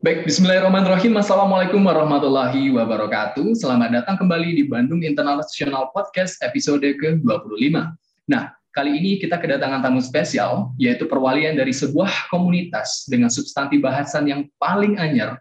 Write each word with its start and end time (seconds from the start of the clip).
Baik, 0.00 0.24
Bismillahirrahmanirrahim. 0.24 1.12
Assalamualaikum 1.20 1.84
warahmatullahi 1.84 2.72
wabarakatuh. 2.72 3.52
Selamat 3.52 3.92
datang 3.92 4.16
kembali 4.16 4.56
di 4.56 4.64
Bandung 4.64 5.04
International 5.04 5.92
Podcast 5.92 6.40
episode 6.40 6.80
ke-25. 6.80 7.76
Nah, 8.24 8.48
kali 8.72 8.96
ini 8.96 9.20
kita 9.20 9.36
kedatangan 9.36 9.84
tamu 9.84 10.00
spesial, 10.00 10.72
yaitu 10.80 11.04
perwalian 11.04 11.52
dari 11.52 11.76
sebuah 11.76 12.32
komunitas 12.32 13.04
dengan 13.12 13.28
substansi 13.28 13.76
bahasan 13.76 14.24
yang 14.24 14.48
paling 14.56 14.96
anyar 14.96 15.36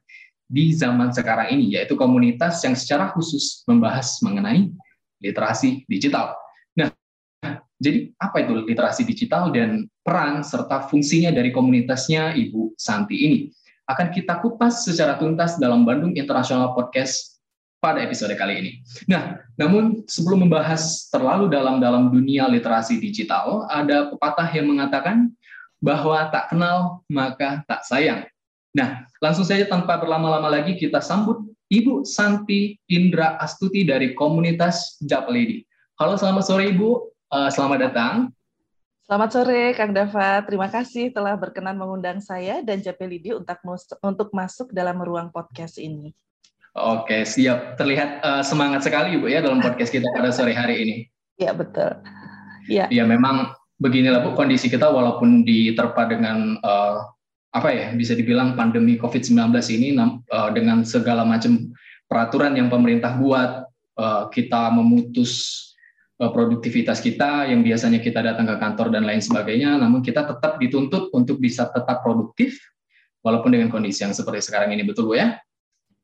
di 0.51 0.75
zaman 0.75 1.15
sekarang 1.15 1.55
ini, 1.55 1.79
yaitu 1.79 1.95
komunitas 1.95 2.59
yang 2.67 2.75
secara 2.75 3.15
khusus 3.15 3.63
membahas 3.63 4.19
mengenai 4.19 4.75
literasi 5.23 5.87
digital. 5.87 6.35
Nah, 6.75 6.91
jadi 7.79 8.11
apa 8.19 8.43
itu 8.43 8.59
literasi 8.59 9.07
digital 9.07 9.55
dan 9.55 9.87
peran 10.03 10.43
serta 10.43 10.83
fungsinya 10.91 11.31
dari 11.31 11.55
komunitasnya 11.55 12.35
Ibu 12.35 12.75
Santi 12.75 13.23
ini? 13.23 13.39
Akan 13.89 14.13
kita 14.13 14.37
kupas 14.45 14.85
secara 14.85 15.17
tuntas 15.17 15.57
dalam 15.57 15.81
Bandung 15.81 16.13
International 16.13 16.77
Podcast 16.77 17.41
pada 17.81 18.05
episode 18.05 18.29
kali 18.37 18.53
ini. 18.61 18.71
Nah, 19.09 19.41
namun 19.57 20.05
sebelum 20.05 20.45
membahas 20.45 21.09
terlalu 21.09 21.49
dalam-dalam 21.49 22.13
dunia 22.13 22.45
literasi 22.45 23.01
digital, 23.01 23.65
ada 23.71 24.13
pepatah 24.13 24.45
yang 24.53 24.69
mengatakan 24.69 25.33
bahwa 25.81 26.27
tak 26.29 26.53
kenal 26.53 27.01
maka 27.09 27.65
tak 27.65 27.81
sayang. 27.87 28.27
Nah, 28.75 29.09
langsung 29.23 29.47
saja 29.47 29.65
tanpa 29.65 29.97
berlama-lama 29.97 30.53
lagi 30.53 30.77
kita 30.77 31.01
sambut 31.01 31.41
Ibu 31.73 32.05
Santi 32.05 32.77
Indra 32.91 33.41
Astuti 33.41 33.81
dari 33.87 34.13
komunitas 34.13 35.01
Lady. 35.31 35.65
Halo, 35.97 36.13
selamat 36.19 36.43
sore 36.45 36.69
Ibu. 36.69 36.89
Uh, 37.33 37.49
selamat 37.49 37.89
datang. 37.89 38.29
Selamat 39.09 39.33
sore, 39.33 39.73
Kang 39.73 39.89
Dava. 39.89 40.37
Terima 40.45 40.69
kasih 40.69 41.09
telah 41.09 41.33
berkenan 41.33 41.73
mengundang 41.73 42.21
saya 42.21 42.61
dan 42.61 42.77
Japelidi 42.77 43.33
untuk 43.33 43.57
untuk 44.05 44.29
masuk 44.29 44.69
dalam 44.69 45.01
ruang 45.01 45.33
podcast 45.33 45.81
ini. 45.81 46.13
Oke, 46.77 47.25
siap. 47.25 47.73
Terlihat 47.73 48.21
uh, 48.21 48.45
semangat 48.45 48.85
sekali, 48.85 49.17
Bu, 49.17 49.25
ya 49.25 49.41
dalam 49.41 49.65
podcast 49.65 49.89
kita 49.89 50.05
pada 50.13 50.29
sore 50.29 50.53
hari 50.53 50.75
ini. 50.85 50.95
Iya, 51.41 51.57
betul. 51.65 51.89
Iya. 52.69 52.85
Ya, 52.93 53.01
memang 53.09 53.49
beginilah 53.81 54.21
Bu 54.29 54.37
kondisi 54.37 54.69
kita 54.69 54.85
walaupun 54.85 55.41
diterpa 55.41 56.05
dengan 56.05 56.61
uh, 56.61 57.01
apa 57.49 57.73
ya, 57.73 57.89
bisa 57.97 58.13
dibilang 58.13 58.53
pandemi 58.53 58.93
COVID-19 59.01 59.41
ini 59.73 59.97
uh, 59.97 60.53
dengan 60.53 60.85
segala 60.85 61.25
macam 61.25 61.73
peraturan 62.05 62.53
yang 62.53 62.69
pemerintah 62.69 63.17
buat, 63.17 63.73
uh, 63.97 64.29
kita 64.29 64.69
memutus 64.69 65.65
Eh, 65.65 65.68
produktivitas 66.19 66.99
kita 66.99 67.47
yang 67.47 67.63
biasanya 67.63 68.03
kita 68.03 68.19
datang 68.19 68.43
ke 68.43 68.55
kantor 68.59 68.91
dan 68.91 69.07
lain 69.07 69.23
sebagainya, 69.23 69.79
namun 69.79 70.03
kita 70.03 70.27
tetap 70.27 70.59
dituntut 70.59 71.07
untuk 71.15 71.39
bisa 71.39 71.71
tetap 71.71 72.03
produktif 72.03 72.59
walaupun 73.23 73.55
dengan 73.55 73.71
kondisi 73.71 74.03
yang 74.03 74.11
seperti 74.11 74.51
sekarang 74.51 74.75
ini, 74.75 74.83
betul 74.83 75.07
Bu 75.07 75.15
ya? 75.15 75.39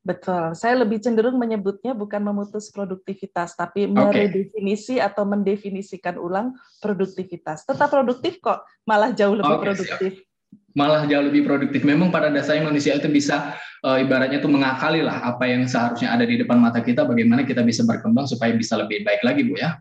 Betul. 0.06 0.56
Saya 0.56 0.86
lebih 0.86 1.02
cenderung 1.04 1.36
menyebutnya 1.36 1.92
bukan 1.92 2.22
memutus 2.24 2.72
produktivitas, 2.72 3.58
tapi 3.60 3.90
okay. 3.90 3.92
meredefinisi 3.92 5.04
atau 5.04 5.28
mendefinisikan 5.28 6.16
ulang 6.16 6.56
produktivitas. 6.80 7.68
Tetap 7.68 7.92
produktif 7.92 8.40
kok, 8.40 8.64
malah 8.88 9.12
jauh 9.12 9.36
lebih 9.36 9.58
okay, 9.60 9.66
produktif. 9.68 10.14
Siap 10.16 10.34
malah 10.76 11.08
jauh 11.08 11.24
lebih 11.24 11.48
produktif. 11.48 11.82
Memang 11.88 12.12
pada 12.12 12.28
dasarnya 12.28 12.68
manusia 12.68 13.00
itu 13.00 13.08
bisa 13.08 13.56
e, 13.80 14.04
ibaratnya 14.04 14.44
itu 14.44 14.52
mengakali 14.52 15.00
lah 15.02 15.24
apa 15.24 15.48
yang 15.48 15.64
seharusnya 15.66 16.12
ada 16.12 16.28
di 16.28 16.36
depan 16.36 16.60
mata 16.60 16.84
kita, 16.84 17.08
bagaimana 17.08 17.48
kita 17.48 17.64
bisa 17.64 17.88
berkembang 17.88 18.28
supaya 18.28 18.52
bisa 18.52 18.76
lebih 18.76 19.08
baik 19.08 19.24
lagi, 19.24 19.48
Bu 19.48 19.56
ya. 19.56 19.80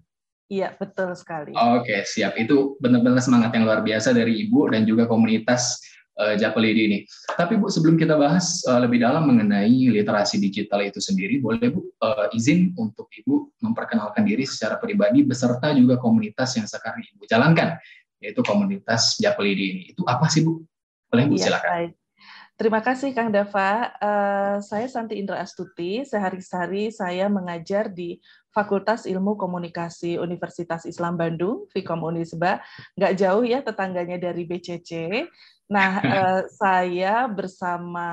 Iya, 0.53 0.77
betul 0.77 1.17
sekali. 1.17 1.57
Oke, 1.57 2.05
siap. 2.05 2.37
Itu 2.37 2.77
benar-benar 2.77 3.25
semangat 3.25 3.57
yang 3.57 3.65
luar 3.65 3.81
biasa 3.81 4.13
dari 4.13 4.45
Ibu 4.45 4.77
dan 4.77 4.85
juga 4.85 5.09
komunitas 5.09 5.81
uh, 6.21 6.37
Japelidi 6.37 6.83
ini. 6.85 6.99
Tapi 7.33 7.57
Bu, 7.57 7.73
sebelum 7.73 7.97
kita 7.97 8.21
bahas 8.21 8.61
uh, 8.69 8.77
lebih 8.85 9.01
dalam 9.01 9.25
mengenai 9.25 9.89
literasi 9.89 10.37
digital 10.37 10.85
itu 10.85 11.01
sendiri, 11.01 11.41
boleh 11.41 11.73
Bu 11.73 11.81
uh, 12.05 12.29
izin 12.37 12.77
untuk 12.77 13.09
Ibu 13.09 13.57
memperkenalkan 13.65 14.29
diri 14.29 14.45
secara 14.45 14.77
pribadi 14.77 15.25
beserta 15.25 15.73
juga 15.73 15.97
komunitas 15.97 16.61
yang 16.61 16.69
sekarang 16.69 17.01
Ibu 17.01 17.25
jalankan, 17.25 17.81
yaitu 18.21 18.45
komunitas 18.45 19.17
Japelidi 19.17 19.65
ini. 19.65 19.83
Itu 19.97 20.05
apa 20.05 20.29
sih 20.29 20.45
Bu? 20.45 20.61
Boleh 21.09 21.25
Bu, 21.25 21.41
ya, 21.41 21.49
silakan. 21.49 21.71
Baik. 21.73 21.93
Terima 22.55 22.79
kasih 22.79 23.11
Kang 23.11 23.35
Dava. 23.35 23.91
Uh, 23.99 24.57
saya 24.63 24.87
Santi 24.87 25.19
Indra 25.19 25.43
Astuti. 25.43 26.07
Sehari-hari 26.07 26.95
saya 26.95 27.27
mengajar 27.27 27.91
di 27.91 28.23
Fakultas 28.55 29.11
Ilmu 29.11 29.35
Komunikasi 29.35 30.23
Universitas 30.23 30.87
Islam 30.87 31.19
Bandung, 31.19 31.67
Fikom 31.75 32.07
Unisba. 32.07 32.63
Nggak 32.95 33.15
jauh 33.19 33.43
ya 33.43 33.59
tetangganya 33.59 34.23
dari 34.23 34.47
BCC. 34.47 35.27
Nah, 35.67 35.99
uh, 35.99 36.43
saya 36.63 37.27
bersama 37.27 38.07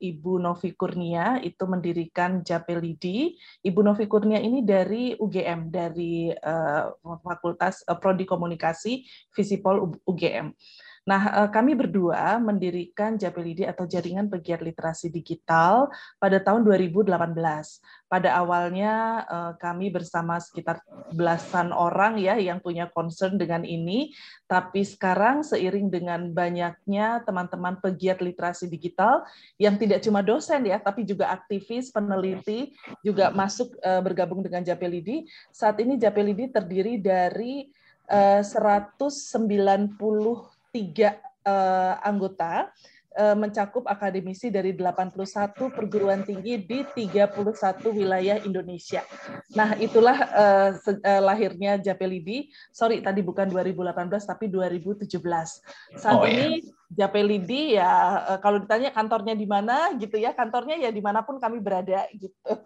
Ibu 0.00 0.40
Novi 0.40 0.72
Kurnia 0.72 1.36
itu 1.44 1.68
mendirikan 1.68 2.40
Japelidi. 2.40 3.36
Ibu 3.60 3.84
Novi 3.84 4.08
Kurnia 4.08 4.40
ini 4.40 4.64
dari 4.64 5.12
UGM, 5.20 5.68
dari 5.68 6.32
uh, 6.32 6.96
Fakultas 7.20 7.84
uh, 7.84 8.00
Prodi 8.00 8.24
Komunikasi 8.24 9.04
Visipol 9.36 10.00
UGM. 10.08 10.56
Nah, 11.02 11.42
eh, 11.42 11.50
kami 11.50 11.74
berdua 11.74 12.38
mendirikan 12.38 13.18
Japelidi 13.18 13.66
atau 13.66 13.90
Jaringan 13.90 14.30
Pegiat 14.30 14.62
Literasi 14.62 15.10
Digital 15.10 15.90
pada 16.22 16.38
tahun 16.38 16.62
2018. 16.62 17.10
Pada 18.06 18.38
awalnya 18.38 19.26
eh, 19.26 19.52
kami 19.58 19.90
bersama 19.90 20.38
sekitar 20.38 20.78
belasan 21.10 21.74
orang 21.74 22.22
ya 22.22 22.38
yang 22.38 22.62
punya 22.62 22.86
concern 22.86 23.34
dengan 23.34 23.66
ini, 23.66 24.14
tapi 24.46 24.86
sekarang 24.86 25.42
seiring 25.42 25.90
dengan 25.90 26.30
banyaknya 26.30 27.26
teman-teman 27.26 27.82
pegiat 27.82 28.22
literasi 28.22 28.70
digital 28.70 29.26
yang 29.58 29.74
tidak 29.82 30.06
cuma 30.06 30.22
dosen 30.22 30.70
ya, 30.70 30.78
tapi 30.78 31.02
juga 31.02 31.34
aktivis, 31.34 31.90
peneliti 31.90 32.78
juga 33.02 33.34
masuk 33.34 33.74
eh, 33.82 33.98
bergabung 33.98 34.38
dengan 34.38 34.62
Japelidi. 34.62 35.26
Saat 35.50 35.82
ini 35.82 35.98
Japelidi 35.98 36.46
terdiri 36.46 37.02
dari 37.02 37.66
190 38.12 40.51
tiga 40.72 41.20
uh, 41.44 42.00
anggota 42.00 42.72
uh, 43.14 43.36
mencakup 43.36 43.84
akademisi 43.84 44.48
dari 44.48 44.72
81 44.72 45.52
perguruan 45.70 46.24
tinggi 46.24 46.58
di 46.64 46.80
31 46.82 47.28
wilayah 47.92 48.40
Indonesia. 48.42 49.04
Nah, 49.52 49.76
itulah 49.76 50.16
uh, 50.32 50.70
lahirnya 51.20 51.76
Japelidi. 51.78 52.48
Sorry, 52.72 53.04
tadi 53.04 53.20
bukan 53.20 53.52
2018 53.52 53.92
tapi 54.24 54.48
2017. 54.48 55.12
Saat 56.00 56.16
oh, 56.16 56.24
ini 56.24 56.64
ya. 56.64 57.04
Japelidi 57.04 57.76
ya 57.76 57.92
kalau 58.40 58.60
ditanya 58.60 58.92
kantornya 58.92 59.36
di 59.36 59.48
mana 59.48 59.92
gitu 60.00 60.16
ya, 60.16 60.32
kantornya 60.32 60.76
ya 60.80 60.90
di 60.92 61.00
mana 61.04 61.20
pun 61.24 61.36
kami 61.36 61.60
berada 61.60 62.08
gitu. 62.16 62.32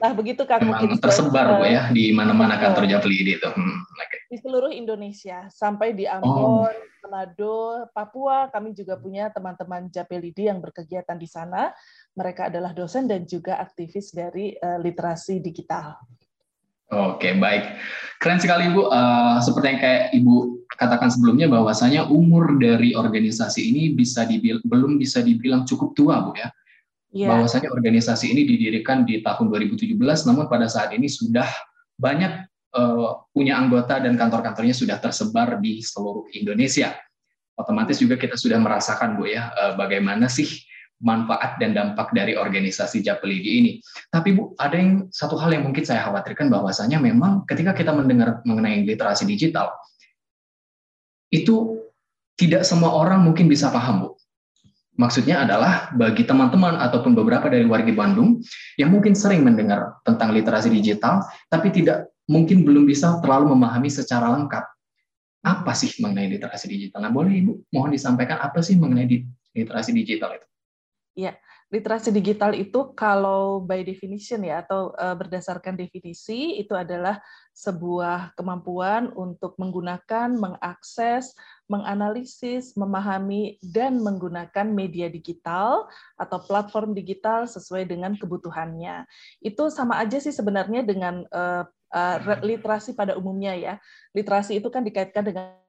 Nah, 0.00 0.16
begitu 0.16 0.48
Kak 0.48 0.64
mungkin 0.64 0.96
tersebar 0.96 1.60
Bu 1.60 1.68
ya 1.68 1.92
di 1.92 2.08
mana-mana 2.16 2.56
kantor 2.56 2.88
Japli 2.88 3.20
itu. 3.20 3.44
Hmm, 3.52 3.84
okay. 4.00 4.19
Di 4.30 4.38
seluruh 4.38 4.70
Indonesia 4.70 5.50
sampai 5.50 5.90
di 5.90 6.06
Ambon, 6.06 6.70
oh. 6.70 6.70
Manado, 7.02 7.90
Papua 7.90 8.46
kami 8.46 8.70
juga 8.78 8.94
punya 8.94 9.26
teman-teman 9.34 9.90
Japelidi 9.90 10.46
yang 10.46 10.62
berkegiatan 10.62 11.18
di 11.18 11.26
sana. 11.26 11.74
Mereka 12.14 12.46
adalah 12.46 12.70
dosen 12.70 13.10
dan 13.10 13.26
juga 13.26 13.58
aktivis 13.58 14.14
dari 14.14 14.54
uh, 14.54 14.78
literasi 14.78 15.42
digital. 15.42 15.98
Oke, 16.94 17.34
baik. 17.34 17.74
Keren 18.22 18.38
sekali 18.38 18.70
Bu. 18.70 18.86
Uh, 18.86 19.42
seperti 19.42 19.66
yang 19.74 19.80
kayak 19.82 20.02
Ibu 20.14 20.34
katakan 20.78 21.10
sebelumnya 21.10 21.50
bahwasanya 21.50 22.06
umur 22.06 22.54
dari 22.62 22.94
organisasi 22.94 23.66
ini 23.66 23.98
bisa 23.98 24.22
dibil 24.22 24.62
belum 24.62 24.94
bisa 24.94 25.26
dibilang 25.26 25.66
cukup 25.66 25.98
tua 25.98 26.22
Bu 26.22 26.38
ya 26.38 26.54
yeah. 27.14 27.30
bahwasanya 27.30 27.70
organisasi 27.74 28.30
ini 28.30 28.46
didirikan 28.46 29.02
di 29.06 29.20
tahun 29.22 29.50
2017, 29.50 29.98
namun 30.26 30.46
pada 30.46 30.66
saat 30.70 30.94
ini 30.94 31.10
sudah 31.10 31.46
banyak 32.00 32.49
uh, 32.74 33.26
punya 33.30 33.58
anggota 33.58 33.98
dan 33.98 34.14
kantor-kantornya 34.14 34.74
sudah 34.74 34.98
tersebar 34.98 35.58
di 35.58 35.82
seluruh 35.82 36.30
Indonesia. 36.34 36.94
Otomatis 37.58 38.00
juga 38.00 38.16
kita 38.16 38.40
sudah 38.40 38.56
merasakan 38.56 39.20
Bu 39.20 39.28
ya 39.28 39.52
uh, 39.52 39.72
bagaimana 39.76 40.30
sih 40.30 40.48
manfaat 41.00 41.56
dan 41.56 41.72
dampak 41.72 42.12
dari 42.12 42.36
organisasi 42.36 43.00
Japelidi 43.00 43.50
ini. 43.64 43.72
Tapi 44.12 44.36
Bu, 44.36 44.52
ada 44.60 44.76
yang 44.76 45.08
satu 45.08 45.36
hal 45.40 45.56
yang 45.56 45.64
mungkin 45.64 45.84
saya 45.84 46.04
khawatirkan 46.04 46.52
bahwasanya 46.52 47.00
memang 47.00 47.48
ketika 47.48 47.72
kita 47.72 47.92
mendengar 47.92 48.44
mengenai 48.44 48.84
literasi 48.84 49.24
digital 49.24 49.72
itu 51.32 51.80
tidak 52.36 52.64
semua 52.64 52.92
orang 52.96 53.20
mungkin 53.24 53.48
bisa 53.48 53.68
paham, 53.72 54.04
Bu. 54.04 54.10
Maksudnya 55.00 55.48
adalah 55.48 55.88
bagi 55.96 56.28
teman-teman 56.28 56.76
ataupun 56.76 57.16
beberapa 57.16 57.48
dari 57.48 57.64
warga 57.64 57.88
Bandung 57.96 58.44
yang 58.76 58.92
mungkin 58.92 59.16
sering 59.16 59.40
mendengar 59.40 59.96
tentang 60.04 60.36
literasi 60.36 60.68
digital, 60.68 61.24
tapi 61.48 61.72
tidak 61.72 62.12
mungkin 62.30 62.62
belum 62.62 62.86
bisa 62.86 63.18
terlalu 63.18 63.50
memahami 63.58 63.90
secara 63.90 64.30
lengkap 64.38 64.62
apa 65.42 65.72
sih 65.74 65.98
mengenai 65.98 66.38
literasi 66.38 66.70
digital. 66.70 67.02
Nah, 67.02 67.10
boleh 67.10 67.42
Ibu 67.42 67.74
mohon 67.74 67.90
disampaikan 67.90 68.38
apa 68.38 68.62
sih 68.62 68.78
mengenai 68.78 69.26
literasi 69.56 69.90
digital 69.90 70.38
itu? 70.38 70.46
Ya, 71.18 71.34
literasi 71.74 72.14
digital 72.14 72.54
itu 72.54 72.94
kalau 72.94 73.58
by 73.66 73.82
definition 73.82 74.46
ya 74.46 74.62
atau 74.62 74.94
uh, 74.94 75.16
berdasarkan 75.18 75.74
definisi 75.74 76.60
itu 76.60 76.70
adalah 76.76 77.18
sebuah 77.50 78.36
kemampuan 78.38 79.10
untuk 79.18 79.58
menggunakan, 79.58 80.38
mengakses, 80.38 81.34
menganalisis, 81.66 82.78
memahami 82.78 83.58
dan 83.58 83.98
menggunakan 83.98 84.70
media 84.70 85.10
digital 85.10 85.90
atau 86.14 86.38
platform 86.46 86.94
digital 86.94 87.50
sesuai 87.50 87.90
dengan 87.90 88.14
kebutuhannya. 88.14 89.02
Itu 89.42 89.66
sama 89.72 89.98
aja 89.98 90.22
sih 90.22 90.30
sebenarnya 90.30 90.86
dengan 90.86 91.26
uh, 91.92 92.16
uh, 92.18 92.40
literasi 92.42 92.96
pada 92.96 93.14
umumnya 93.14 93.54
ya. 93.54 93.74
Literasi 94.16 94.58
itu 94.58 94.68
kan 94.72 94.82
dikaitkan 94.82 95.22
dengan 95.26 95.59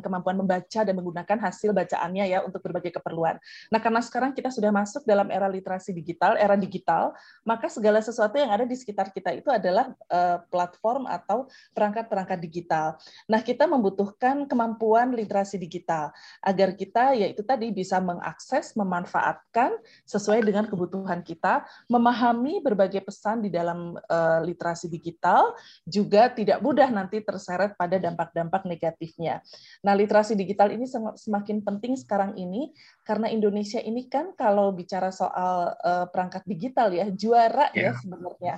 kemampuan 0.00 0.38
membaca 0.38 0.80
dan 0.82 0.94
menggunakan 0.94 1.38
hasil 1.38 1.74
bacaannya 1.74 2.24
ya 2.30 2.38
untuk 2.46 2.62
berbagai 2.62 2.94
keperluan. 2.98 3.36
Nah, 3.68 3.78
karena 3.82 4.00
sekarang 4.00 4.32
kita 4.32 4.48
sudah 4.50 4.70
masuk 4.70 5.02
dalam 5.04 5.28
era 5.28 5.50
literasi 5.50 5.90
digital, 5.94 6.38
era 6.38 6.54
digital, 6.54 7.12
maka 7.42 7.66
segala 7.66 8.00
sesuatu 8.00 8.38
yang 8.38 8.50
ada 8.50 8.64
di 8.64 8.74
sekitar 8.78 9.10
kita 9.10 9.34
itu 9.34 9.50
adalah 9.50 9.92
uh, 10.08 10.42
platform 10.48 11.06
atau 11.10 11.50
perangkat-perangkat 11.74 12.38
digital. 12.40 12.96
Nah, 13.28 13.42
kita 13.42 13.66
membutuhkan 13.68 14.46
kemampuan 14.48 15.12
literasi 15.12 15.58
digital 15.60 16.14
agar 16.40 16.72
kita 16.74 17.12
yaitu 17.18 17.42
tadi 17.42 17.70
bisa 17.74 17.98
mengakses, 17.98 18.72
memanfaatkan 18.78 19.76
sesuai 20.06 20.46
dengan 20.46 20.64
kebutuhan 20.70 21.20
kita, 21.20 21.66
memahami 21.90 22.62
berbagai 22.62 23.02
pesan 23.04 23.44
di 23.44 23.50
dalam 23.50 23.96
uh, 23.96 24.40
literasi 24.42 24.86
digital, 24.86 25.52
juga 25.84 26.30
tidak 26.30 26.62
mudah 26.62 26.88
nanti 26.88 27.20
terseret 27.20 27.74
pada 27.74 27.98
dampak-dampak 27.98 28.64
negatifnya. 28.64 29.40
Nah, 29.84 29.92
literasi 29.92 30.32
digital 30.32 30.72
ini 30.72 30.88
semakin 30.88 31.60
penting 31.60 31.92
sekarang 32.00 32.32
ini 32.40 32.72
karena 33.04 33.28
Indonesia 33.28 33.76
ini 33.84 34.08
kan 34.08 34.32
kalau 34.32 34.72
bicara 34.72 35.12
soal 35.12 35.76
uh, 35.76 36.08
perangkat 36.08 36.40
digital 36.48 36.88
ya 36.88 37.12
juara 37.12 37.68
yeah. 37.76 37.92
ya 37.92 38.00
sebenarnya. 38.00 38.54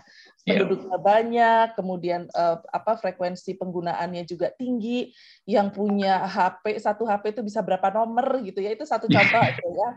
Iya. 0.46 0.62
Penduduknya 0.62 0.94
yeah. 0.94 1.02
banyak, 1.02 1.66
kemudian 1.74 2.20
uh, 2.30 2.62
apa 2.70 2.94
frekuensi 2.94 3.58
penggunaannya 3.58 4.22
juga 4.22 4.54
tinggi. 4.54 5.10
Yang 5.50 5.68
punya 5.74 6.22
HP 6.30 6.78
satu 6.78 7.02
HP 7.02 7.34
itu 7.34 7.42
bisa 7.42 7.58
berapa 7.58 7.90
nomor 7.90 8.38
gitu 8.46 8.62
ya. 8.62 8.70
Itu 8.70 8.86
satu 8.86 9.10
contoh 9.10 9.42
aja 9.42 9.66
ya. 9.66 9.90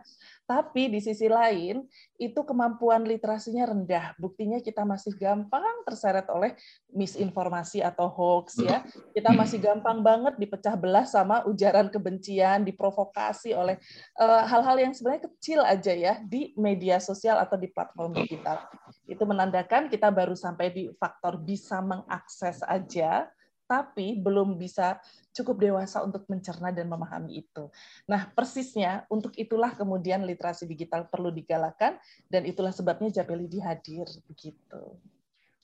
Tapi 0.50 0.90
di 0.90 0.98
sisi 0.98 1.30
lain, 1.30 1.86
itu 2.18 2.42
kemampuan 2.42 3.06
literasinya 3.06 3.70
rendah. 3.70 4.18
Buktinya 4.18 4.58
kita 4.58 4.82
masih 4.82 5.14
gampang 5.14 5.86
terseret 5.86 6.26
oleh 6.26 6.58
misinformasi 6.90 7.86
atau 7.86 8.10
hoax 8.10 8.58
ya. 8.58 8.82
Kita 9.14 9.30
masih 9.30 9.62
gampang 9.62 10.02
banget 10.02 10.42
dipecah 10.42 10.74
belah 10.74 11.06
sama 11.20 11.44
ujaran 11.44 11.92
kebencian, 11.92 12.64
diprovokasi 12.64 13.52
oleh 13.52 13.76
eh, 14.16 14.44
hal-hal 14.48 14.78
uh, 14.80 14.82
yang 14.88 14.94
sebenarnya 14.96 15.28
kecil 15.28 15.60
aja 15.68 15.92
ya 15.92 16.14
di 16.24 16.56
media 16.56 17.04
sosial 17.04 17.36
atau 17.44 17.60
di 17.60 17.68
platform 17.68 18.16
digital. 18.16 18.64
Itu 19.04 19.28
menandakan 19.28 19.92
kita 19.92 20.08
baru 20.08 20.34
sampai 20.34 20.72
di 20.72 20.84
faktor 20.96 21.36
bisa 21.44 21.84
mengakses 21.84 22.64
aja 22.64 23.28
tapi 23.70 24.18
belum 24.18 24.58
bisa 24.58 24.98
cukup 25.30 25.62
dewasa 25.62 26.02
untuk 26.02 26.26
mencerna 26.26 26.74
dan 26.74 26.90
memahami 26.90 27.46
itu. 27.46 27.70
Nah, 28.10 28.34
persisnya 28.34 29.06
untuk 29.14 29.38
itulah 29.38 29.78
kemudian 29.78 30.26
literasi 30.26 30.66
digital 30.66 31.06
perlu 31.06 31.30
digalakan 31.30 32.02
dan 32.26 32.50
itulah 32.50 32.74
sebabnya 32.74 33.22
Japelidi 33.22 33.62
hadir 33.62 34.10
begitu. 34.26 34.98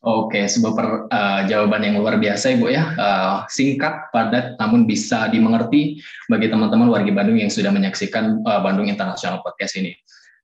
Oke, 0.03 0.45
sebuah 0.45 0.73
per, 0.75 0.87
uh, 1.09 1.41
jawaban 1.49 1.81
yang 1.81 1.95
luar 1.97 2.19
biasa 2.21 2.53
Ibu 2.57 2.69
ya. 2.69 2.93
Uh, 2.93 3.35
singkat, 3.49 4.11
padat, 4.13 4.59
namun 4.61 4.85
bisa 4.85 5.31
dimengerti 5.31 5.97
bagi 6.29 6.51
teman-teman 6.51 6.91
warga 6.91 7.09
Bandung 7.09 7.41
yang 7.41 7.49
sudah 7.49 7.73
menyaksikan 7.73 8.43
uh, 8.45 8.61
Bandung 8.61 8.85
International 8.85 9.41
Podcast 9.41 9.79
ini. 9.81 9.97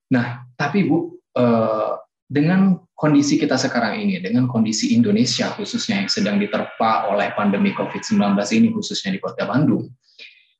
Nah, 0.09 0.41
tapi 0.57 0.89
Bu, 0.89 1.13
uh, 1.37 2.01
dengan 2.31 2.79
kondisi 2.95 3.35
kita 3.35 3.59
sekarang 3.59 3.99
ini, 3.99 4.23
dengan 4.23 4.47
kondisi 4.47 4.95
Indonesia 4.95 5.51
khususnya 5.57 6.05
yang 6.05 6.09
sedang 6.09 6.37
diterpa 6.39 7.11
oleh 7.11 7.33
pandemi 7.35 7.75
COVID-19 7.75 8.37
ini 8.55 8.71
khususnya 8.71 9.11
di 9.11 9.19
Kota 9.19 9.43
Bandung, 9.49 9.89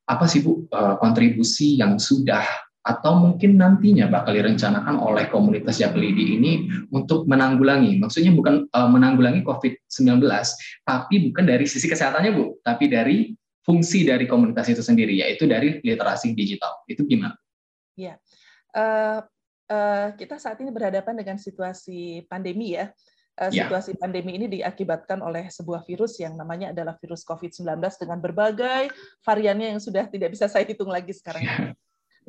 apa 0.09 0.25
sih 0.27 0.43
Bu 0.43 0.67
eh, 0.67 0.95
kontribusi 0.99 1.79
yang 1.79 1.95
sudah 1.95 2.43
atau 2.81 3.13
mungkin 3.17 3.61
nantinya 3.61 4.09
bakal 4.09 4.33
direncanakan 4.33 4.97
oleh 4.97 5.29
komunitas 5.29 5.77
Jaklidi 5.77 6.41
ini 6.41 6.51
untuk 6.89 7.29
menanggulangi, 7.29 8.01
maksudnya 8.01 8.33
bukan 8.33 8.65
uh, 8.73 8.89
menanggulangi 8.89 9.45
COVID-19, 9.45 10.21
tapi 10.83 11.15
bukan 11.29 11.45
dari 11.45 11.65
sisi 11.69 11.85
kesehatannya 11.85 12.31
Bu, 12.33 12.57
tapi 12.65 12.89
dari 12.89 13.37
fungsi 13.61 14.03
dari 14.03 14.25
komunitas 14.25 14.65
itu 14.73 14.81
sendiri, 14.81 15.21
yaitu 15.21 15.45
dari 15.45 15.77
literasi 15.85 16.33
digital. 16.33 16.81
Itu 16.89 17.05
gimana? 17.05 17.37
Ya, 17.93 18.17
uh, 18.73 19.21
Eh, 19.71 20.07
kita 20.19 20.35
saat 20.35 20.59
ini 20.59 20.67
berhadapan 20.67 21.15
dengan 21.15 21.39
situasi 21.39 22.27
pandemi 22.27 22.75
ya. 22.75 22.91
Ya. 23.47 23.65
Situasi 23.65 23.95
pandemi 23.95 24.35
ini 24.35 24.51
diakibatkan 24.51 25.23
oleh 25.23 25.47
sebuah 25.47 25.87
virus 25.87 26.19
yang 26.19 26.35
namanya 26.35 26.75
adalah 26.75 26.99
virus 26.99 27.23
COVID-19 27.23 27.79
dengan 27.95 28.19
berbagai 28.19 28.91
variannya 29.23 29.71
yang 29.71 29.81
sudah 29.81 30.05
tidak 30.11 30.35
bisa 30.35 30.51
saya 30.51 30.67
hitung 30.67 30.91
lagi 30.91 31.15
sekarang. 31.15 31.41
Ya. 31.47 31.57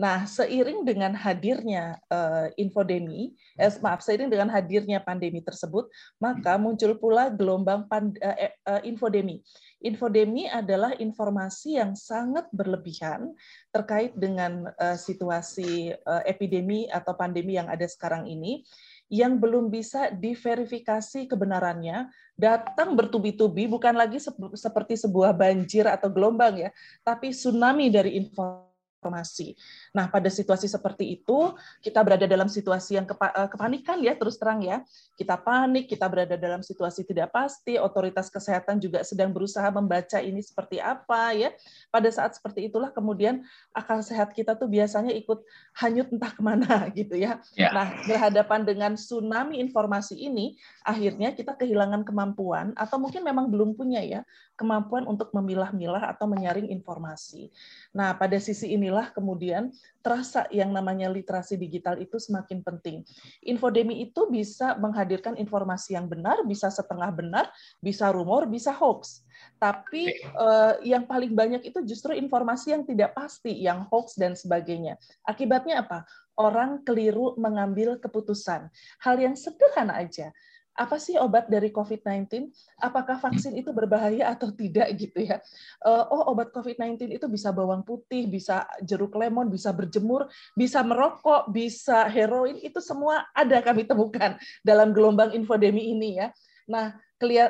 Nah, 0.02 0.26
seiring 0.26 0.82
dengan 0.82 1.14
hadirnya 1.14 1.94
uh, 2.10 2.50
infodemi, 2.58 3.38
eh, 3.54 3.70
maaf, 3.78 4.02
seiring 4.02 4.26
dengan 4.26 4.50
hadirnya 4.50 4.98
pandemi 4.98 5.38
tersebut, 5.38 5.86
maka 6.18 6.58
muncul 6.58 6.98
pula 6.98 7.30
gelombang 7.30 7.86
pand, 7.86 8.18
uh, 8.18 8.50
uh, 8.66 8.82
infodemi. 8.82 9.46
Infodemi 9.78 10.50
adalah 10.50 10.98
informasi 10.98 11.78
yang 11.78 11.94
sangat 11.94 12.50
berlebihan 12.50 13.30
terkait 13.70 14.10
dengan 14.18 14.74
uh, 14.74 14.98
situasi 14.98 15.94
uh, 15.94 16.26
epidemi 16.26 16.90
atau 16.90 17.14
pandemi 17.14 17.54
yang 17.54 17.70
ada 17.70 17.86
sekarang 17.86 18.26
ini 18.26 18.66
yang 19.06 19.38
belum 19.38 19.70
bisa 19.70 20.10
diverifikasi 20.10 21.30
kebenarannya 21.30 22.10
datang 22.34 22.98
bertubi-tubi 22.98 23.70
bukan 23.70 23.92
lagi 23.92 24.18
seperti 24.56 24.98
sebuah 24.98 25.36
banjir 25.36 25.84
atau 25.84 26.08
gelombang 26.08 26.64
ya 26.64 26.70
tapi 27.04 27.28
tsunami 27.28 27.92
dari 27.92 28.16
informasi 28.16 28.71
informasi. 29.02 29.58
Nah, 29.90 30.06
pada 30.06 30.30
situasi 30.30 30.70
seperti 30.70 31.18
itu, 31.18 31.50
kita 31.82 31.98
berada 32.06 32.22
dalam 32.30 32.46
situasi 32.46 33.02
yang 33.02 33.06
eh, 33.10 33.48
kepanikan 33.50 33.98
ya, 33.98 34.14
terus 34.14 34.38
terang 34.38 34.62
ya. 34.62 34.86
Kita 35.18 35.34
panik, 35.42 35.90
kita 35.90 36.06
berada 36.06 36.38
dalam 36.38 36.62
situasi 36.62 37.02
tidak 37.02 37.34
pasti, 37.34 37.82
otoritas 37.82 38.30
kesehatan 38.30 38.78
juga 38.78 39.02
sedang 39.02 39.34
berusaha 39.34 39.66
membaca 39.74 40.22
ini 40.22 40.38
seperti 40.38 40.78
apa 40.78 41.34
ya. 41.34 41.50
Pada 41.90 42.06
saat 42.14 42.38
seperti 42.38 42.70
itulah 42.70 42.94
kemudian 42.94 43.42
akal 43.74 43.98
sehat 44.06 44.30
kita 44.30 44.54
tuh 44.54 44.70
biasanya 44.70 45.10
ikut 45.18 45.42
hanyut 45.82 46.06
entah 46.14 46.30
ke 46.30 46.38
mana 46.38 46.86
gitu 46.98 47.18
ya. 47.18 47.42
ya. 47.58 47.74
Nah, 47.74 47.90
berhadapan 48.06 48.62
dengan 48.62 48.94
tsunami 48.94 49.58
informasi 49.58 50.14
ini, 50.14 50.54
akhirnya 50.86 51.34
kita 51.34 51.58
kehilangan 51.58 52.06
kemampuan 52.06 52.70
atau 52.78 53.02
mungkin 53.02 53.26
memang 53.26 53.50
belum 53.50 53.74
punya 53.74 53.98
ya, 54.06 54.22
kemampuan 54.54 55.10
untuk 55.10 55.34
memilah-milah 55.34 56.06
atau 56.14 56.30
menyaring 56.30 56.70
informasi. 56.70 57.50
Nah, 57.90 58.14
pada 58.14 58.38
sisi 58.38 58.70
inilah 58.92 59.08
kemudian 59.16 59.72
terasa 60.04 60.44
yang 60.52 60.68
namanya 60.68 61.08
literasi 61.08 61.56
digital 61.56 61.96
itu 61.96 62.20
semakin 62.20 62.60
penting. 62.60 63.00
Infodemi 63.40 64.04
itu 64.04 64.28
bisa 64.28 64.76
menghadirkan 64.76 65.40
informasi 65.40 65.96
yang 65.96 66.12
benar, 66.12 66.44
bisa 66.44 66.68
setengah 66.68 67.08
benar, 67.08 67.48
bisa 67.80 68.12
rumor, 68.12 68.44
bisa 68.44 68.68
hoax. 68.76 69.24
Tapi 69.56 70.12
eh, 70.20 70.74
yang 70.84 71.08
paling 71.08 71.32
banyak 71.32 71.64
itu 71.64 71.80
justru 71.88 72.12
informasi 72.12 72.76
yang 72.76 72.84
tidak 72.84 73.16
pasti, 73.16 73.64
yang 73.64 73.88
hoax 73.88 74.20
dan 74.20 74.36
sebagainya. 74.36 75.00
Akibatnya 75.24 75.80
apa? 75.80 76.04
Orang 76.36 76.84
keliru 76.84 77.32
mengambil 77.40 77.96
keputusan. 77.96 78.68
Hal 79.00 79.16
yang 79.16 79.32
sederhana 79.32 79.96
aja 80.04 80.28
apa 80.72 80.96
sih 80.96 81.20
obat 81.20 81.52
dari 81.52 81.68
COVID-19? 81.68 82.48
Apakah 82.80 83.20
vaksin 83.20 83.52
itu 83.60 83.70
berbahaya 83.76 84.32
atau 84.32 84.48
tidak 84.48 84.88
gitu 84.96 85.20
ya? 85.20 85.38
Eh, 85.84 86.04
oh 86.08 86.32
obat 86.32 86.48
COVID-19 86.50 87.12
itu 87.12 87.26
bisa 87.28 87.52
bawang 87.52 87.84
putih, 87.84 88.24
bisa 88.24 88.64
jeruk 88.80 89.12
lemon, 89.16 89.52
bisa 89.52 89.68
berjemur, 89.70 90.32
bisa 90.56 90.80
merokok, 90.80 91.52
bisa 91.52 92.08
heroin, 92.08 92.56
itu 92.60 92.80
semua 92.80 93.28
ada 93.36 93.60
kami 93.60 93.84
temukan 93.84 94.40
dalam 94.64 94.96
gelombang 94.96 95.36
infodemi 95.36 95.92
ini 95.92 96.24
ya. 96.24 96.32
Nah, 96.64 96.94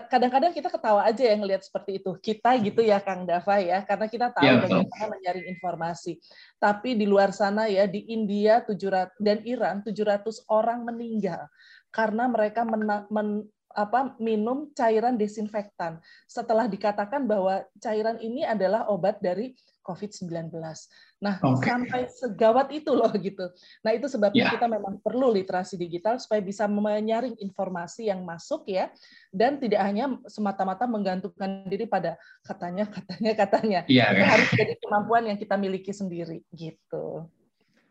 kadang-kadang 0.08 0.52
kita 0.52 0.68
ketawa 0.68 1.04
aja 1.08 1.24
yang 1.24 1.44
ngelihat 1.44 1.64
seperti 1.64 2.00
itu. 2.00 2.12
Kita 2.20 2.56
gitu 2.60 2.80
ya 2.84 3.00
Kang 3.00 3.24
Dava 3.24 3.56
ya, 3.60 3.80
karena 3.84 4.06
kita 4.08 4.26
tahu 4.32 4.44
ya, 4.44 4.60
bagaimana 4.60 5.04
menyaring 5.16 5.46
informasi. 5.52 6.20
Tapi 6.60 6.96
di 6.96 7.08
luar 7.08 7.32
sana 7.32 7.68
ya 7.68 7.88
di 7.88 8.04
India 8.12 8.60
700 8.64 9.16
dan 9.20 9.38
Iran 9.48 9.80
700 9.84 10.48
orang 10.48 10.84
meninggal 10.84 11.48
karena 11.92 12.26
mereka 12.26 12.64
men, 12.64 13.06
men, 13.12 13.28
apa, 13.72 14.16
minum 14.20 14.68
cairan 14.76 15.16
desinfektan 15.16 16.00
setelah 16.28 16.68
dikatakan 16.68 17.24
bahwa 17.24 17.64
cairan 17.80 18.20
ini 18.20 18.44
adalah 18.44 18.88
obat 18.88 19.20
dari 19.20 19.56
COVID-19. 19.82 20.54
Nah, 21.18 21.42
okay. 21.42 21.74
sampai 21.74 22.00
segawat 22.06 22.70
itu 22.70 22.94
loh 22.94 23.10
gitu. 23.18 23.50
Nah, 23.82 23.90
itu 23.94 24.06
sebabnya 24.06 24.46
yeah. 24.46 24.54
kita 24.54 24.66
memang 24.70 25.02
perlu 25.02 25.34
literasi 25.34 25.74
digital 25.74 26.22
supaya 26.22 26.38
bisa 26.38 26.70
menyaring 26.70 27.34
informasi 27.42 28.06
yang 28.06 28.22
masuk 28.22 28.62
ya 28.70 28.94
dan 29.34 29.58
tidak 29.58 29.82
hanya 29.82 30.14
semata-mata 30.30 30.86
menggantungkan 30.86 31.66
diri 31.66 31.90
pada 31.90 32.14
katanya 32.46 32.86
katanya 32.94 33.32
katanya. 33.34 33.80
Yeah, 33.90 34.14
itu 34.14 34.22
harus 34.22 34.48
jadi 34.54 34.74
kemampuan 34.78 35.26
yang 35.26 35.38
kita 35.38 35.58
miliki 35.58 35.90
sendiri 35.90 36.46
gitu. 36.54 37.26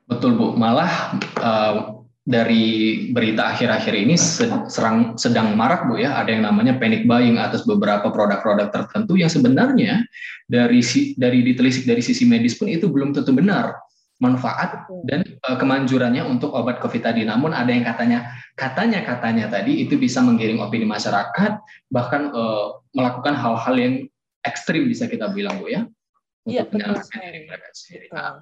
Betul, 0.07 0.35
Bu. 0.35 0.55
Malah 0.55 1.15
uh, 1.39 2.03
dari 2.31 2.65
berita 3.11 3.51
akhir-akhir 3.51 3.93
ini 3.93 4.15
serang, 4.71 5.19
sedang 5.19 5.51
marak 5.53 5.91
Bu 5.91 5.99
ya, 5.99 6.15
ada 6.15 6.31
yang 6.31 6.47
namanya 6.47 6.79
panic 6.79 7.03
buying 7.03 7.35
atas 7.35 7.67
beberapa 7.67 8.07
produk-produk 8.07 8.71
tertentu 8.71 9.19
yang 9.19 9.27
sebenarnya 9.27 10.07
dari 10.47 10.79
dari 11.19 11.39
ditelisik 11.43 11.83
dari 11.83 11.99
sisi 11.99 12.23
medis 12.23 12.55
pun 12.55 12.71
itu 12.71 12.87
belum 12.87 13.11
tentu 13.11 13.35
benar 13.35 13.75
manfaat 14.21 14.85
dan 15.09 15.25
uh, 15.49 15.57
kemanjurannya 15.57 16.21
untuk 16.23 16.53
obat 16.53 16.79
COVID 16.79 17.01
tadi. 17.01 17.27
Namun 17.27 17.51
ada 17.51 17.73
yang 17.73 17.83
katanya 17.83 18.31
katanya 18.53 19.01
katanya 19.01 19.45
tadi 19.49 19.81
itu 19.81 19.97
bisa 19.97 20.21
menggiring 20.21 20.61
opini 20.61 20.85
masyarakat 20.85 21.57
bahkan 21.89 22.29
uh, 22.31 22.79
melakukan 22.93 23.33
hal-hal 23.33 23.75
yang 23.75 23.95
ekstrim 24.45 24.87
bisa 24.87 25.09
kita 25.09 25.27
bilang 25.33 25.57
Bu 25.59 25.73
ya. 25.73 25.89
Iya, 26.45 26.65
sekali. 27.05 27.45
Nah, 28.09 28.41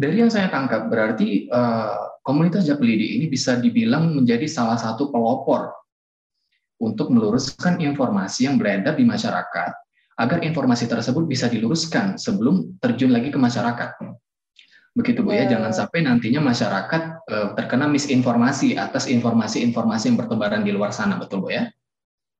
dari 0.00 0.16
yang 0.24 0.32
saya 0.32 0.48
tangkap 0.48 0.88
berarti 0.88 1.44
uh, 1.52 2.24
komunitas 2.24 2.64
Japelidi 2.64 3.20
ini 3.20 3.28
bisa 3.28 3.60
dibilang 3.60 4.16
menjadi 4.16 4.48
salah 4.48 4.80
satu 4.80 5.12
pelopor 5.12 5.76
untuk 6.80 7.12
meluruskan 7.12 7.76
informasi 7.84 8.48
yang 8.48 8.56
beredar 8.56 8.96
di 8.96 9.04
masyarakat 9.04 9.70
agar 10.16 10.38
informasi 10.40 10.88
tersebut 10.88 11.28
bisa 11.28 11.52
diluruskan 11.52 12.16
sebelum 12.16 12.80
terjun 12.80 13.12
lagi 13.12 13.28
ke 13.28 13.36
masyarakat. 13.36 14.00
Begitu 14.96 15.20
Bu 15.20 15.36
ya, 15.36 15.44
ya 15.46 15.56
jangan 15.56 15.72
sampai 15.76 16.08
nantinya 16.08 16.40
masyarakat 16.40 17.02
uh, 17.28 17.48
terkena 17.54 17.84
misinformasi 17.86 18.80
atas 18.80 19.04
informasi-informasi 19.06 20.04
yang 20.12 20.16
bertebaran 20.16 20.64
di 20.64 20.72
luar 20.72 20.96
sana, 20.96 21.20
betul 21.20 21.44
Bu 21.44 21.52
ya? 21.52 21.68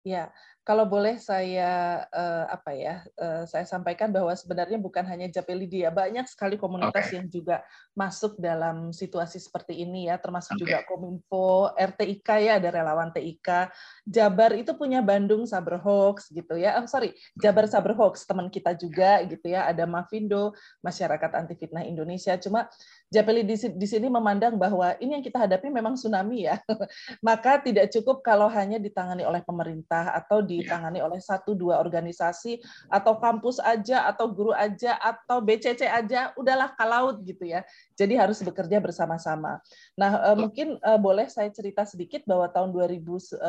Ya, 0.01 0.33
kalau 0.61 0.85
boleh 0.85 1.17
saya 1.17 2.05
uh, 2.13 2.45
apa 2.53 2.71
ya 2.77 2.95
uh, 3.17 3.49
saya 3.49 3.65
sampaikan 3.65 4.13
bahwa 4.13 4.31
sebenarnya 4.37 4.77
bukan 4.77 5.03
hanya 5.09 5.27
Japelidi 5.33 5.83
ya 5.83 5.91
banyak 5.91 6.29
sekali 6.29 6.61
komunitas 6.61 7.09
okay. 7.09 7.17
yang 7.17 7.27
juga 7.33 7.65
masuk 7.97 8.37
dalam 8.37 8.93
situasi 8.93 9.41
seperti 9.41 9.81
ini 9.81 10.13
ya 10.13 10.21
termasuk 10.21 10.61
okay. 10.61 10.63
juga 10.63 10.79
Kominfo 10.85 11.73
RTIK 11.73 12.29
ya 12.45 12.53
ada 12.61 12.69
relawan 12.69 13.09
TIK 13.09 13.73
Jabar 14.05 14.53
itu 14.53 14.77
punya 14.77 15.01
Bandung 15.01 15.49
Saber 15.49 15.81
Hoax 15.81 16.29
gitu 16.29 16.61
ya 16.61 16.77
oh, 16.77 16.87
sorry 16.87 17.17
Jabar 17.41 17.65
Saber 17.65 17.97
Hoax 17.97 18.29
teman 18.29 18.53
kita 18.53 18.77
juga 18.77 19.25
gitu 19.25 19.49
ya 19.49 19.65
ada 19.65 19.89
Mavindo 19.89 20.53
Masyarakat 20.85 21.31
Anti 21.41 21.57
Fitnah 21.57 21.89
Indonesia 21.89 22.37
cuma 22.37 22.69
Japeli 23.11 23.43
di, 23.43 23.59
di 23.59 23.87
sini 23.91 24.07
memandang 24.07 24.55
bahwa 24.55 24.95
ini 25.03 25.19
yang 25.19 25.25
kita 25.27 25.43
hadapi 25.43 25.67
memang 25.67 25.99
tsunami 25.99 26.47
ya. 26.47 26.63
Maka 27.27 27.59
tidak 27.59 27.91
cukup 27.91 28.23
kalau 28.23 28.47
hanya 28.47 28.79
ditangani 28.79 29.27
oleh 29.27 29.43
pemerintah 29.43 30.15
atau 30.15 30.39
ditangani 30.39 31.03
oleh 31.03 31.19
satu 31.19 31.59
dua 31.59 31.83
organisasi 31.83 32.63
atau 32.87 33.19
kampus 33.19 33.59
aja 33.59 34.07
atau 34.07 34.31
guru 34.31 34.55
aja 34.55 34.95
atau 35.03 35.43
BCC 35.43 35.91
aja 35.91 36.31
udahlah 36.39 36.71
kalaut 36.79 37.19
gitu 37.27 37.51
ya. 37.51 37.67
Jadi 37.99 38.15
harus 38.15 38.39
bekerja 38.47 38.79
bersama-sama. 38.79 39.59
Nah, 39.99 40.31
eh, 40.31 40.37
mungkin 40.39 40.79
eh, 40.79 40.99
boleh 41.03 41.27
saya 41.27 41.51
cerita 41.51 41.83
sedikit 41.83 42.23
bahwa 42.31 42.47
tahun 42.47 42.71
2020 42.71 43.43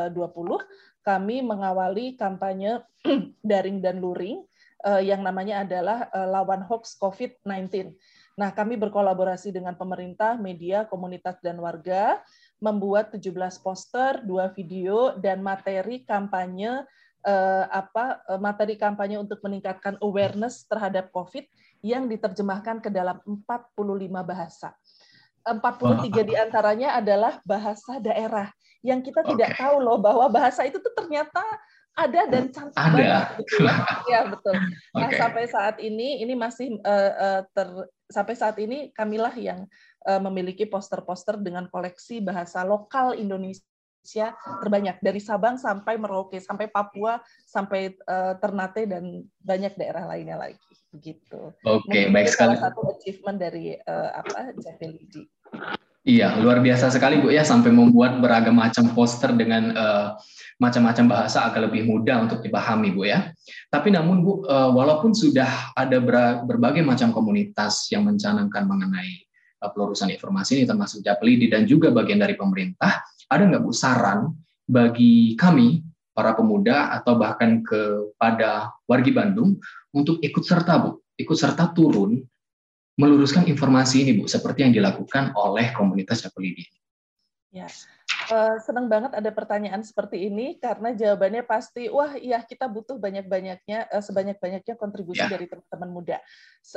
kami 1.05 1.45
mengawali 1.45 2.17
kampanye 2.17 2.81
daring 3.45 3.77
dan 3.77 4.01
luring 4.01 4.41
eh, 4.89 5.05
yang 5.05 5.21
namanya 5.21 5.61
adalah 5.61 6.09
lawan 6.17 6.65
hoax 6.65 6.97
COVID-19 6.97 7.93
Nah, 8.39 8.49
kami 8.55 8.79
berkolaborasi 8.79 9.51
dengan 9.51 9.75
pemerintah, 9.75 10.39
media, 10.39 10.87
komunitas, 10.87 11.37
dan 11.43 11.59
warga, 11.59 12.23
membuat 12.63 13.11
17 13.11 13.59
poster, 13.59 14.23
dua 14.23 14.49
video, 14.55 15.17
dan 15.19 15.43
materi 15.43 16.07
kampanye 16.07 16.87
eh, 17.27 17.65
apa 17.67 18.23
eh, 18.29 18.39
materi 18.39 18.79
kampanye 18.79 19.19
untuk 19.19 19.43
meningkatkan 19.43 19.99
awareness 19.99 20.63
terhadap 20.65 21.11
COVID 21.11 21.45
yang 21.83 22.07
diterjemahkan 22.07 22.79
ke 22.79 22.89
dalam 22.93 23.19
45 23.25 23.75
bahasa. 24.23 24.73
43 25.41 25.81
wow. 25.81 26.21
di 26.21 26.35
antaranya 26.37 26.89
adalah 27.01 27.41
bahasa 27.41 27.97
daerah 27.97 28.53
yang 28.85 29.01
kita 29.01 29.25
okay. 29.25 29.33
tidak 29.33 29.57
tahu 29.57 29.81
loh 29.81 29.97
bahwa 29.97 30.29
bahasa 30.29 30.65
itu 30.65 30.77
tuh 30.77 30.93
ternyata 30.93 31.41
ada 31.91 32.21
dan 32.31 32.47
cantik 32.49 32.79
ada. 32.79 32.95
banget 32.95 33.27
gitu 33.43 33.55
ya. 33.67 33.75
ya 34.07 34.19
betul. 34.31 34.55
Nah, 34.95 35.09
okay. 35.11 35.19
sampai 35.19 35.43
saat 35.51 35.75
ini 35.83 36.23
ini 36.23 36.33
masih 36.39 36.79
uh, 36.87 37.11
uh, 37.19 37.41
ter 37.51 37.67
sampai 38.07 38.35
saat 38.35 38.55
ini 38.59 38.91
kamilah 38.95 39.35
yang 39.35 39.67
uh, 40.07 40.21
memiliki 40.23 40.63
poster-poster 40.67 41.39
dengan 41.39 41.67
koleksi 41.67 42.23
bahasa 42.23 42.63
lokal 42.63 43.15
Indonesia 43.15 44.33
terbanyak 44.63 44.97
dari 45.03 45.21
Sabang 45.21 45.61
sampai 45.61 45.99
Merauke 45.99 46.41
sampai 46.41 46.71
Papua 46.71 47.21
sampai 47.45 47.93
uh, 48.07 48.33
Ternate 48.39 48.87
dan 48.89 49.27
banyak 49.43 49.77
daerah 49.77 50.07
lainnya 50.09 50.39
lagi 50.39 50.57
begitu. 50.91 51.55
Oke, 51.63 51.87
okay, 51.87 52.03
baik 52.11 52.27
sekali. 52.27 52.59
Salah 52.59 52.71
satu 52.71 52.81
achievement 52.91 53.39
dari 53.39 53.79
uh, 53.79 54.09
apa 54.11 54.51
Javelidi. 54.59 55.23
Iya, 56.01 56.33
luar 56.41 56.65
biasa 56.65 56.89
sekali 56.89 57.21
Bu 57.21 57.29
ya 57.29 57.45
sampai 57.45 57.69
membuat 57.69 58.17
beragam 58.17 58.57
macam 58.57 58.89
poster 58.97 59.37
dengan 59.37 59.69
uh, 59.77 60.17
macam-macam 60.57 61.05
bahasa 61.05 61.45
agak 61.45 61.69
lebih 61.69 61.85
mudah 61.85 62.25
untuk 62.25 62.41
dipahami 62.41 62.89
Bu 62.89 63.05
ya. 63.05 63.29
Tapi 63.69 63.93
namun 63.93 64.25
Bu, 64.25 64.41
uh, 64.49 64.73
walaupun 64.73 65.13
sudah 65.13 65.77
ada 65.77 66.01
berbagai 66.41 66.81
macam 66.81 67.13
komunitas 67.13 67.85
yang 67.93 68.09
mencanangkan 68.09 68.65
mengenai 68.65 69.29
uh, 69.61 69.69
pelurusan 69.69 70.09
informasi 70.09 70.57
ini 70.57 70.65
termasuk 70.65 71.05
Japlidi 71.05 71.53
dan 71.53 71.69
juga 71.69 71.93
bagian 71.93 72.17
dari 72.17 72.33
pemerintah, 72.33 73.05
ada 73.29 73.45
nggak 73.45 73.61
Bu 73.61 73.69
saran 73.69 74.33
bagi 74.65 75.37
kami 75.37 75.85
para 76.17 76.33
pemuda 76.33 76.97
atau 76.97 77.13
bahkan 77.13 77.61
kepada 77.61 78.73
wargi 78.89 79.13
Bandung 79.13 79.61
untuk 79.93 80.17
ikut 80.25 80.41
serta 80.41 80.81
Bu, 80.81 80.97
ikut 81.21 81.37
serta 81.37 81.69
turun 81.77 82.25
meluruskan 83.01 83.49
informasi 83.49 84.05
ini 84.05 84.21
Bu, 84.21 84.29
seperti 84.29 84.61
yang 84.61 84.73
dilakukan 84.77 85.33
oleh 85.33 85.73
komunitas 85.73 86.21
Japelidi. 86.21 86.69
Ya, 87.51 87.67
uh, 88.31 88.55
senang 88.63 88.87
banget 88.87 89.11
ada 89.11 89.27
pertanyaan 89.27 89.83
seperti 89.83 90.31
ini 90.31 90.55
karena 90.55 90.95
jawabannya 90.95 91.43
pasti, 91.43 91.91
wah 91.91 92.15
iya 92.15 92.39
kita 92.39 92.63
butuh 92.71 92.95
banyak-banyaknya, 92.95 93.91
uh, 93.91 93.99
sebanyak-banyaknya 93.99 94.79
kontribusi 94.79 95.19
ya. 95.19 95.27
dari 95.27 95.51
teman-teman 95.51 95.89
muda. 95.91 96.17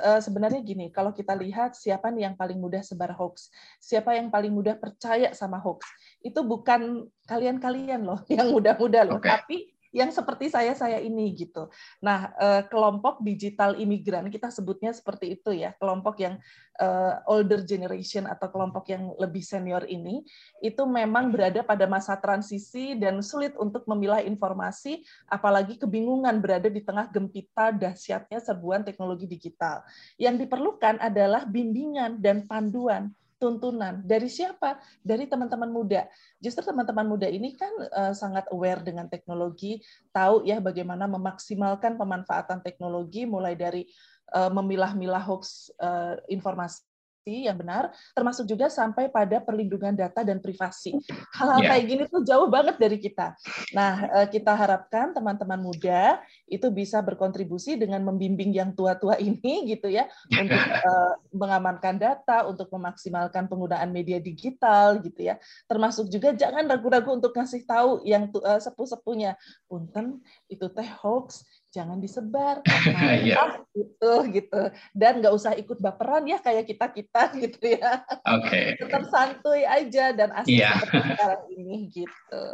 Uh, 0.02 0.18
sebenarnya 0.18 0.66
gini, 0.66 0.90
kalau 0.90 1.14
kita 1.14 1.30
lihat 1.38 1.78
siapa 1.78 2.10
nih 2.10 2.26
yang 2.26 2.34
paling 2.34 2.58
mudah 2.58 2.82
sebar 2.82 3.14
hoax, 3.14 3.54
siapa 3.78 4.18
yang 4.18 4.34
paling 4.34 4.50
mudah 4.50 4.74
percaya 4.74 5.30
sama 5.30 5.62
hoax, 5.62 5.86
itu 6.26 6.42
bukan 6.42 7.06
kalian-kalian 7.30 8.02
loh 8.02 8.18
yang 8.32 8.50
muda-muda 8.50 9.06
loh, 9.06 9.22
okay. 9.22 9.30
tapi 9.30 9.56
yang 9.94 10.10
seperti 10.10 10.50
saya 10.50 10.74
saya 10.74 10.98
ini 10.98 11.30
gitu. 11.38 11.70
Nah, 12.02 12.34
eh, 12.34 12.62
kelompok 12.66 13.22
digital 13.22 13.78
imigran 13.78 14.26
kita 14.26 14.50
sebutnya 14.50 14.90
seperti 14.90 15.38
itu 15.38 15.54
ya, 15.54 15.70
kelompok 15.78 16.18
yang 16.18 16.42
eh, 16.74 17.14
older 17.30 17.62
generation 17.62 18.26
atau 18.26 18.50
kelompok 18.50 18.90
yang 18.90 19.14
lebih 19.22 19.46
senior 19.46 19.86
ini 19.86 20.26
itu 20.58 20.82
memang 20.82 21.30
berada 21.30 21.62
pada 21.62 21.86
masa 21.86 22.18
transisi 22.18 22.98
dan 22.98 23.22
sulit 23.22 23.54
untuk 23.54 23.86
memilah 23.86 24.18
informasi, 24.26 25.06
apalagi 25.30 25.78
kebingungan 25.78 26.42
berada 26.42 26.66
di 26.66 26.82
tengah 26.82 27.06
gempita 27.06 27.70
dahsyatnya 27.70 28.42
serbuan 28.42 28.82
teknologi 28.82 29.30
digital. 29.30 29.86
Yang 30.18 30.50
diperlukan 30.50 30.98
adalah 30.98 31.46
bimbingan 31.46 32.18
dan 32.18 32.42
panduan 32.50 33.14
tuntunan 33.44 34.00
dari 34.00 34.32
siapa? 34.32 34.80
Dari 35.04 35.28
teman-teman 35.28 35.68
muda. 35.68 36.08
Justru 36.40 36.64
teman-teman 36.64 37.04
muda 37.04 37.28
ini 37.28 37.52
kan 37.52 37.68
uh, 37.92 38.16
sangat 38.16 38.48
aware 38.48 38.80
dengan 38.80 39.04
teknologi, 39.12 39.84
tahu 40.16 40.48
ya 40.48 40.64
bagaimana 40.64 41.04
memaksimalkan 41.04 42.00
pemanfaatan 42.00 42.64
teknologi 42.64 43.28
mulai 43.28 43.52
dari 43.52 43.84
uh, 44.32 44.48
memilah-milah 44.48 45.20
hoax 45.20 45.68
uh, 45.76 46.16
informasi 46.32 46.93
yang 47.24 47.56
benar, 47.56 47.88
termasuk 48.12 48.44
juga 48.44 48.68
sampai 48.68 49.08
pada 49.08 49.40
perlindungan 49.40 49.96
data 49.96 50.20
dan 50.20 50.44
privasi. 50.44 50.92
Hal-hal 51.32 51.64
yeah. 51.64 51.70
kayak 51.72 51.84
gini 51.88 52.02
tuh 52.04 52.20
jauh 52.20 52.52
banget 52.52 52.76
dari 52.76 53.00
kita. 53.00 53.32
Nah, 53.72 54.04
eh, 54.20 54.28
kita 54.28 54.52
harapkan 54.52 55.16
teman-teman 55.16 55.56
muda 55.56 56.20
itu 56.44 56.68
bisa 56.68 57.00
berkontribusi 57.00 57.80
dengan 57.80 58.04
membimbing 58.04 58.52
yang 58.52 58.76
tua-tua 58.76 59.16
ini 59.16 59.64
gitu 59.72 59.88
ya 59.88 60.04
untuk 60.28 60.60
uh, 60.60 61.16
mengamankan 61.40 61.96
data, 61.96 62.44
untuk 62.44 62.68
memaksimalkan 62.68 63.48
penggunaan 63.48 63.88
media 63.88 64.20
digital 64.20 65.00
gitu 65.00 65.32
ya. 65.32 65.40
Termasuk 65.64 66.12
juga 66.12 66.36
jangan 66.36 66.68
ragu-ragu 66.68 67.16
untuk 67.16 67.32
ngasih 67.32 67.64
tahu 67.64 68.04
yang 68.04 68.28
uh, 68.44 68.60
sepuh-sepuhnya. 68.60 69.40
Punten 69.64 70.20
itu 70.52 70.68
teh 70.68 70.90
hoax, 71.00 71.40
jangan 71.74 71.98
disebar 71.98 72.62
yeah. 73.26 73.58
gitu 73.74 74.12
gitu 74.30 74.62
dan 74.94 75.18
nggak 75.18 75.34
usah 75.34 75.58
ikut 75.58 75.82
baperan 75.82 76.22
ya 76.22 76.38
kayak 76.38 76.70
kita 76.70 76.86
kita 76.94 77.22
gitu 77.42 77.74
ya 77.74 78.06
oke 78.30 78.46
okay. 78.46 78.78
tetap 78.78 79.02
santuy 79.10 79.66
aja 79.66 80.14
dan 80.14 80.30
asik 80.38 80.54
yeah. 80.54 80.78
seperti 80.78 81.10
sekarang 81.18 81.42
ini 81.50 81.76
gitu 81.90 82.44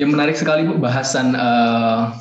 ya 0.00 0.06
menarik 0.08 0.40
sekali 0.40 0.64
bu 0.64 0.80
bahasan 0.80 1.36
uh, 1.36 2.16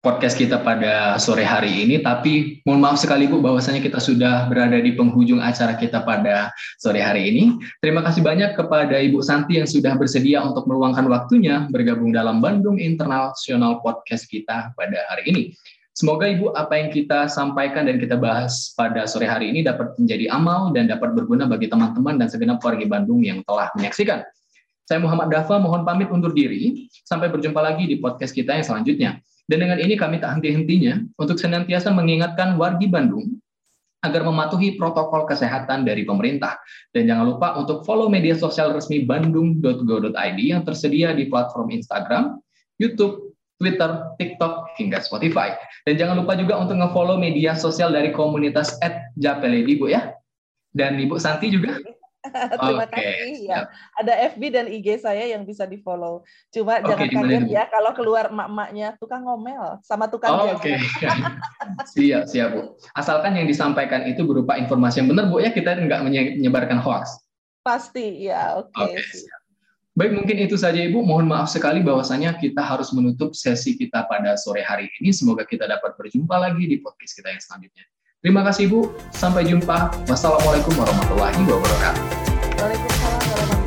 podcast 0.00 0.40
kita 0.40 0.64
pada 0.64 1.20
sore 1.20 1.44
hari 1.44 1.84
ini. 1.84 2.00
Tapi 2.00 2.64
mohon 2.64 2.80
maaf 2.80 3.00
sekali 3.00 3.28
Bu 3.28 3.44
bahwasanya 3.44 3.84
kita 3.84 4.00
sudah 4.00 4.48
berada 4.48 4.80
di 4.80 4.96
penghujung 4.96 5.40
acara 5.44 5.76
kita 5.76 6.00
pada 6.04 6.48
sore 6.80 7.04
hari 7.04 7.28
ini. 7.28 7.60
Terima 7.84 8.00
kasih 8.00 8.24
banyak 8.24 8.56
kepada 8.56 8.96
Ibu 8.96 9.20
Santi 9.20 9.60
yang 9.60 9.68
sudah 9.68 9.94
bersedia 10.00 10.40
untuk 10.40 10.64
meluangkan 10.64 11.04
waktunya 11.08 11.68
bergabung 11.68 12.16
dalam 12.16 12.40
Bandung 12.40 12.80
International 12.80 13.84
Podcast 13.84 14.26
kita 14.28 14.72
pada 14.72 14.98
hari 15.12 15.24
ini. 15.28 15.42
Semoga 15.92 16.32
Ibu 16.32 16.56
apa 16.56 16.80
yang 16.80 16.88
kita 16.88 17.28
sampaikan 17.28 17.84
dan 17.84 18.00
kita 18.00 18.16
bahas 18.16 18.72
pada 18.72 19.04
sore 19.04 19.28
hari 19.28 19.52
ini 19.52 19.60
dapat 19.60 19.92
menjadi 20.00 20.32
amal 20.32 20.72
dan 20.72 20.88
dapat 20.88 21.12
berguna 21.12 21.44
bagi 21.44 21.68
teman-teman 21.68 22.16
dan 22.16 22.32
segenap 22.32 22.56
warga 22.64 22.88
Bandung 22.88 23.20
yang 23.20 23.44
telah 23.44 23.68
menyaksikan. 23.76 24.24
Saya 24.88 24.98
Muhammad 24.98 25.28
Dafa 25.28 25.60
mohon 25.60 25.84
pamit 25.84 26.08
undur 26.08 26.32
diri. 26.32 26.88
Sampai 27.04 27.28
berjumpa 27.28 27.60
lagi 27.60 27.84
di 27.84 28.00
podcast 28.00 28.32
kita 28.32 28.56
yang 28.56 28.64
selanjutnya. 28.64 29.20
Dan 29.50 29.66
dengan 29.66 29.82
ini 29.82 29.98
kami 29.98 30.22
tak 30.22 30.38
henti-hentinya 30.38 31.02
untuk 31.18 31.34
senantiasa 31.34 31.90
mengingatkan 31.90 32.54
wargi 32.54 32.86
Bandung 32.86 33.42
agar 34.06 34.22
mematuhi 34.22 34.78
protokol 34.78 35.26
kesehatan 35.26 35.82
dari 35.82 36.06
pemerintah. 36.06 36.62
Dan 36.94 37.10
jangan 37.10 37.34
lupa 37.34 37.58
untuk 37.58 37.82
follow 37.82 38.06
media 38.06 38.38
sosial 38.38 38.70
resmi 38.70 39.02
bandung.go.id 39.02 40.38
yang 40.38 40.62
tersedia 40.62 41.10
di 41.12 41.26
platform 41.26 41.74
Instagram, 41.74 42.38
YouTube, 42.78 43.34
Twitter, 43.58 44.08
TikTok, 44.16 44.72
hingga 44.78 45.02
Spotify. 45.02 45.52
Dan 45.84 45.98
jangan 45.98 46.22
lupa 46.22 46.38
juga 46.38 46.56
untuk 46.56 46.80
nge-follow 46.80 47.20
media 47.20 47.52
sosial 47.52 47.90
dari 47.92 48.14
komunitas 48.14 48.78
@japeledi 49.18 49.76
Bu 49.76 49.90
ya. 49.90 50.14
Dan 50.70 50.96
Ibu 50.96 51.18
Santi 51.18 51.50
juga 51.50 51.76
Terima 52.60 52.84
okay. 52.84 52.92
kasih 52.92 53.48
ya. 53.48 53.58
Ada 53.96 54.12
FB 54.36 54.42
dan 54.52 54.66
IG 54.68 55.00
saya 55.00 55.24
yang 55.32 55.48
bisa 55.48 55.64
di 55.64 55.80
follow. 55.80 56.20
Cuma 56.52 56.80
okay, 56.80 57.08
jangan 57.08 57.08
kaget 57.08 57.44
ya 57.48 57.64
kalau 57.72 57.90
keluar 57.96 58.28
emak-emaknya 58.28 59.00
tukang 59.00 59.24
ngomel 59.24 59.80
sama 59.80 60.04
tukang 60.06 60.36
oh, 60.36 60.56
Oke. 60.56 60.76
Okay. 60.76 61.08
siap, 61.96 62.28
siap 62.28 62.48
Bu. 62.52 62.60
Asalkan 62.92 63.36
yang 63.40 63.48
disampaikan 63.48 64.04
itu 64.04 64.20
berupa 64.28 64.60
informasi 64.60 65.00
yang 65.00 65.08
benar 65.08 65.32
Bu 65.32 65.40
ya, 65.40 65.48
kita 65.48 65.80
nggak 65.80 66.04
menyebarkan 66.04 66.76
hoax. 66.80 67.24
Pasti 67.64 68.28
ya, 68.28 68.60
oke. 68.60 68.72
Okay. 68.72 69.00
Okay, 69.00 69.28
Baik, 69.98 70.16
mungkin 70.16 70.36
itu 70.40 70.56
saja 70.56 70.80
Ibu. 70.80 71.02
Mohon 71.02 71.34
maaf 71.34 71.50
sekali 71.50 71.82
bahwasanya 71.82 72.38
kita 72.38 72.62
harus 72.62 72.88
menutup 72.94 73.34
sesi 73.36 73.74
kita 73.74 74.06
pada 74.06 74.38
sore 74.38 74.62
hari 74.64 74.88
ini. 75.02 75.10
Semoga 75.10 75.42
kita 75.44 75.66
dapat 75.66 75.98
berjumpa 75.98 76.40
lagi 76.40 76.64
di 76.64 76.80
podcast 76.80 77.12
kita 77.18 77.28
yang 77.28 77.42
selanjutnya. 77.42 77.84
Terima 78.20 78.44
kasih 78.44 78.68
Bu. 78.68 78.92
Sampai 79.16 79.48
jumpa. 79.48 79.88
Wassalamualaikum 80.04 80.76
warahmatullahi 80.76 81.40
wabarakatuh. 81.40 82.04
Waalaikumsalam 82.60 83.16
warahmatullahi 83.16 83.48
wabarakatuh. 83.48 83.59